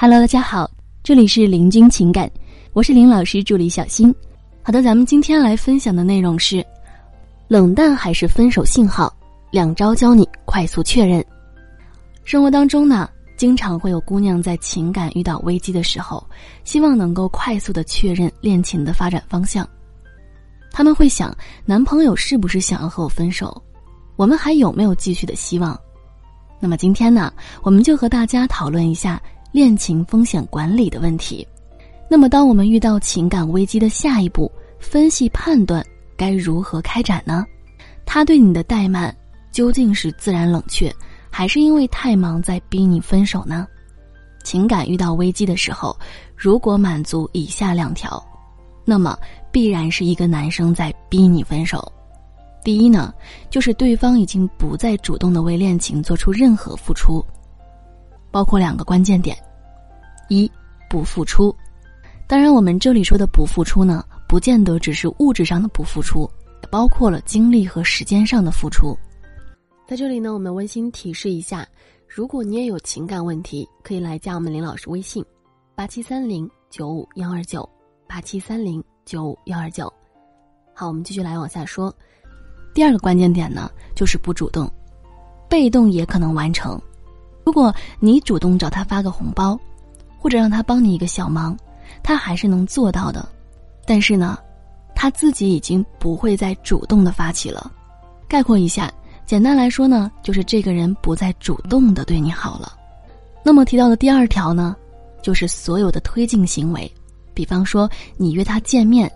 [0.00, 0.70] Hello，大家好，
[1.02, 2.30] 这里是林君情感，
[2.72, 4.14] 我是林老师助理小新。
[4.62, 6.64] 好的，咱们今天来分享的内容是：
[7.48, 9.12] 冷淡还是分手信号？
[9.50, 11.22] 两招教你快速确认。
[12.22, 16.24] 生活当中呢，经常会有姑娘在情感遇到危机的时候，
[16.62, 19.68] 希望能够快速的确认恋情的发展方向。
[20.70, 23.60] 他们会想，男朋友是不是想要和我分手？
[24.14, 25.76] 我们还有没有继续的希望？
[26.60, 29.20] 那么今天呢，我们就和大家讨论一下
[29.52, 31.46] 恋情风险管理的问题。
[32.08, 35.84] 那么，当我们遇到情感危机的下一步，分析判断
[36.16, 37.44] 该如何开展呢？
[38.06, 39.14] 他对你的怠慢
[39.52, 40.94] 究竟是自然冷却，
[41.28, 43.66] 还是因为太忙在逼你分手呢？
[44.44, 45.94] 情感遇到危机的时候，
[46.34, 48.24] 如果满足以下两条，
[48.86, 49.18] 那么
[49.52, 51.92] 必然是一个男生在逼你分手。
[52.64, 53.12] 第一呢，
[53.50, 57.22] 就是对方已经不再主动的为恋情做出任何付出，
[58.30, 59.36] 包括两个关键点：
[60.28, 60.50] 一
[60.88, 61.54] 不付出。
[62.26, 66.30] 当然，我们这里说的不付出呢，不见得只是物质上的不付出，
[66.62, 68.96] 也包括了精力和时间上的付出。
[69.86, 71.66] 在这里呢，我们温馨提示一下：
[72.06, 75.24] 如果你也有情感问题，可以来加我们林老师微信：
[75.74, 77.66] 八七三零九五幺二九
[78.06, 79.90] 八七三零九五幺二九。
[80.74, 81.92] 好，我们继续来往下说。
[82.74, 84.70] 第二个关键点呢，就是不主动，
[85.48, 86.78] 被动也可能完成。
[87.48, 89.58] 如果你主动找他发个红包，
[90.18, 91.56] 或者让他帮你一个小忙，
[92.02, 93.26] 他还是能做到的。
[93.86, 94.38] 但是呢，
[94.94, 97.72] 他自己已经不会再主动的发起了。
[98.28, 98.92] 概括一下，
[99.24, 102.70] 简单来说呢，就是这个人不再主动的对你好了。
[103.42, 104.76] 那么提到的第二条呢，
[105.22, 106.92] 就是所有的推进行为，
[107.32, 109.10] 比方说你约他见面，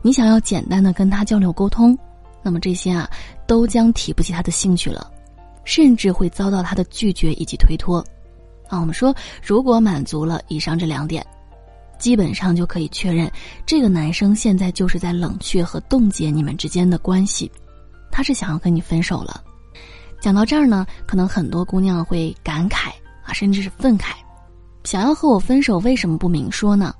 [0.00, 1.94] 你想要简单的跟他交流沟通。
[2.42, 3.06] 那么这些啊，
[3.46, 5.10] 都将提不起他的兴趣了，
[5.66, 7.98] 甚至会遭到他的拒绝以及推脱。
[8.68, 11.24] 啊，我们说，如果满足了以上这两点，
[11.98, 13.30] 基本上就可以确认，
[13.66, 17.50] 这个男生现在就是在冷却和冻结你们之间的关系，
[18.10, 19.42] 他是想要跟你分手了。
[20.20, 22.88] 讲到这儿呢，可能很多姑娘会感慨
[23.22, 24.14] 啊，甚至是愤慨，
[24.84, 26.94] 想要和我分手，为什么不明说呢？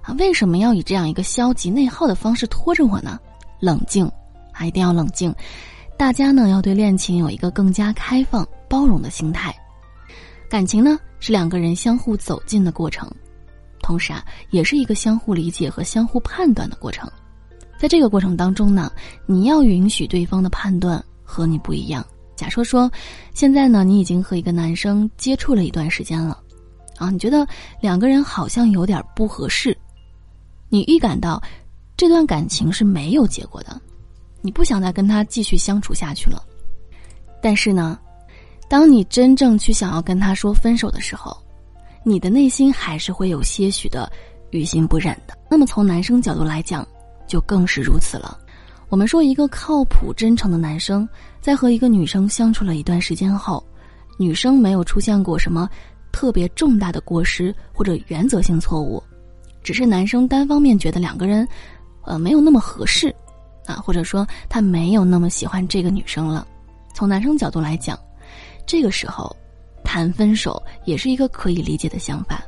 [0.00, 3.20] 啊，为什么要以这样一个消极内耗的方式拖着我呢？
[3.60, 4.10] 冷静。
[4.54, 5.34] 啊一定要冷静，
[6.02, 9.54] 大家呢要对恋情有一个更加开放、包容的心态。
[10.50, 13.08] 感情呢是两个人相互走近的过程，
[13.80, 17.08] 同时啊也是一个相互理解和相互判断的过程。
[17.78, 18.90] 在这个过程当中呢，
[19.26, 22.04] 你要允许对方的判断和你不一样。
[22.34, 22.90] 假设说，
[23.32, 26.36] 现在呢你已经和一个男生接触了一段时间了，
[26.96, 27.46] 啊，你觉得
[27.80, 29.78] 两个人好像有点不合适，
[30.68, 31.40] 你预感到
[31.96, 33.80] 这段感情是没有结果的。
[34.42, 36.42] 你不想再跟他继续相处下去了，
[37.40, 37.98] 但是呢，
[38.68, 41.34] 当你真正去想要跟他说分手的时候，
[42.02, 44.10] 你的内心还是会有些许的
[44.50, 45.38] 于心不忍的。
[45.48, 46.86] 那么从男生角度来讲，
[47.26, 48.36] 就更是如此了。
[48.88, 51.08] 我们说，一个靠谱真诚的男生，
[51.40, 53.64] 在和一个女生相处了一段时间后，
[54.18, 55.70] 女生没有出现过什么
[56.10, 59.02] 特别重大的过失或者原则性错误，
[59.62, 61.46] 只是男生单方面觉得两个人，
[62.02, 63.14] 呃，没有那么合适。
[63.66, 66.46] 啊，或者说他没有那么喜欢这个女生了。
[66.94, 67.98] 从男生角度来讲，
[68.66, 69.34] 这个时候
[69.82, 72.42] 谈分手也是一个可以理解的想法，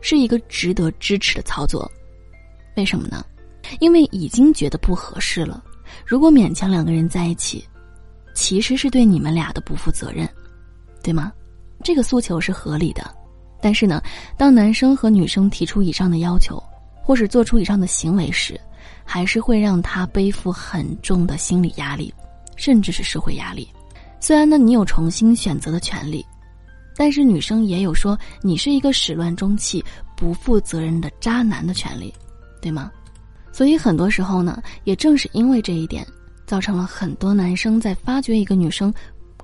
[0.00, 1.90] 是一个值得支持的操作。
[2.76, 3.24] 为什么呢？
[3.80, 5.62] 因为已经觉得不合适了。
[6.04, 7.66] 如果勉强两个人在一起，
[8.34, 10.28] 其实是对你们俩的不负责任，
[11.02, 11.32] 对吗？
[11.82, 13.02] 这个诉求是合理的。
[13.60, 14.02] 但是呢，
[14.36, 16.62] 当男生和女生提出以上的要求，
[17.02, 18.60] 或是做出以上的行为时，
[19.04, 22.12] 还是会让他背负很重的心理压力，
[22.56, 23.68] 甚至是社会压力。
[24.20, 26.24] 虽然呢，你有重新选择的权利，
[26.96, 29.84] 但是女生也有说你是一个始乱终弃、
[30.16, 32.12] 不负责任的渣男的权利，
[32.62, 32.90] 对吗？
[33.52, 36.06] 所以很多时候呢，也正是因为这一点，
[36.46, 38.92] 造成了很多男生在发觉一个女生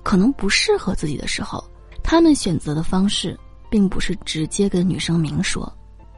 [0.03, 1.63] 可能不适合自己的时候，
[2.03, 3.39] 他们选择的方式
[3.71, 5.65] 并不是直接跟女生明说，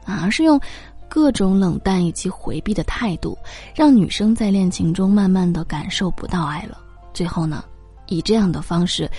[0.05, 0.59] 啊而是用。
[1.09, 3.37] 各种冷淡以及回避的态度，
[3.75, 6.79] 让女生在恋情中慢慢的感受不到爱了。
[7.13, 7.63] 最后呢，
[8.07, 9.09] 以这样的方式，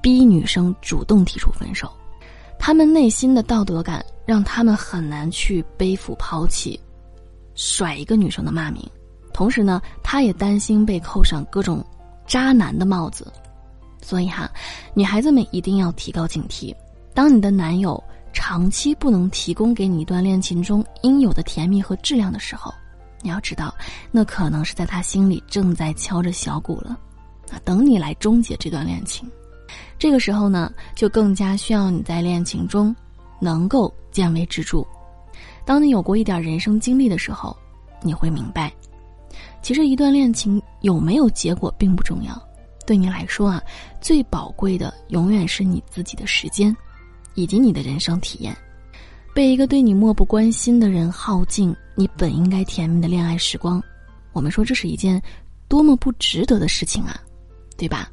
[0.00, 1.92] 逼女生主动提出分手。
[2.58, 6.80] 他们内心的道德感让他们很难去背负抛弃，
[7.54, 8.88] 甩一个女生的骂名。
[9.32, 11.84] 同时呢，他也担心被扣上各种
[12.26, 13.30] 渣男的帽子。
[14.00, 14.50] 所以哈，
[14.94, 16.74] 女孩子们一定要提高警惕。
[17.12, 18.02] 当你的男友。
[18.32, 22.72] 长期不能提供给你一段恋情中应有的甜蜜和质量的时候，
[23.20, 23.74] 你要知道，
[24.10, 26.98] 那可能是在他心里正在敲着小鼓了，
[27.50, 29.30] 啊，等你来终结这段恋情。
[29.98, 32.94] 这个时候呢，就更加需要你在恋情中
[33.40, 34.84] 能够见微知著。
[35.64, 37.56] 当你有过一点人生经历的时候，
[38.02, 38.72] 你会明白，
[39.62, 42.36] 其实一段恋情有没有结果并不重要。
[42.84, 43.62] 对你来说啊，
[44.00, 46.76] 最宝贵的永远是你自己的时间，
[47.34, 48.56] 以及你的人生体验。
[49.34, 53.82] 被一个对你漠不关心的人耗尽你本应该甜蜜的恋爱时光，
[54.32, 55.20] 我们说这是一件
[55.68, 57.18] 多么不值得的事情啊，
[57.76, 58.10] 对吧？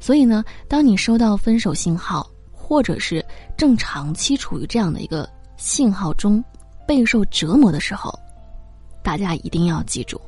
[0.00, 3.24] 所以呢，当你收到分手信号，或者是
[3.56, 6.42] 正长期处于这样的一个信号中，
[6.86, 8.18] 备受折磨的时候，
[9.02, 10.20] 大家一定要记住，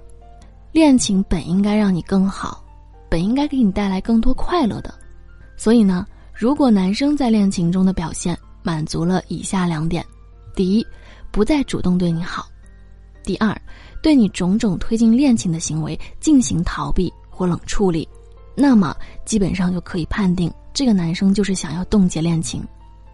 [0.72, 2.62] 恋情本应该让你更好。
[3.08, 4.92] 本应该给你带来更多快乐的，
[5.56, 6.04] 所以呢，
[6.38, 10.04] 如果男生在恋情中的表现满足了以下两点：
[10.54, 10.86] 第一，
[11.30, 12.44] 不再主动对你好；
[13.24, 13.58] 第二，
[14.02, 18.06] 对你种种推进恋情的行为进行逃避或冷处理，
[18.54, 18.94] 那么
[19.24, 22.62] 基本上就可以判定这个男生就是想要冻结恋情，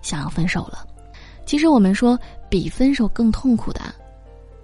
[0.00, 0.84] 想要分手了。
[1.46, 2.18] 其实我们说，
[2.50, 3.94] 比分手更痛苦的，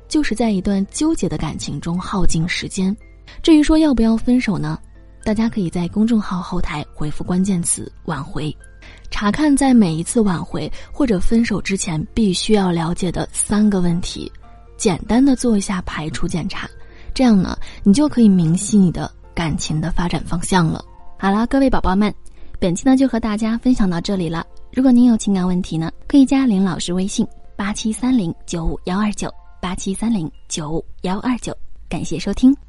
[0.09, 2.97] 就是在一段纠结的感情中耗尽时间。
[3.41, 4.77] 至于说要不要分手呢？
[5.25, 8.55] 大家可以在公众号后台回复关键词“挽回”，
[9.11, 14.31] 查看在每一次挽回或者分手之前必须要了解的三个问题，
[14.77, 16.69] 简单的做一下排除检查，
[17.13, 20.83] 这样呢，你就可以明晰你的感情的发展方向了。
[21.19, 22.15] 好了，各位宝宝们，
[22.59, 24.47] 本期呢就和大家分享到这里了。
[24.73, 27.27] 如果您有情感问题呢，可以加林老师微信：
[27.57, 29.29] 八七三零九五幺二九
[29.61, 31.55] 八七三零九五幺二九。
[31.89, 32.68] 感谢收听。